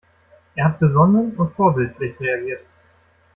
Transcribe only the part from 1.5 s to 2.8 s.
vorbildlich reagiert.